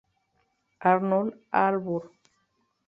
[0.79, 2.09] Arnold Arbor.